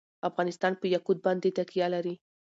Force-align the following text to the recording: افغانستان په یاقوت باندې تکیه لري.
افغانستان 0.29 0.73
په 0.77 0.85
یاقوت 0.93 1.17
باندې 1.25 1.55
تکیه 1.57 1.87
لري. 1.93 2.15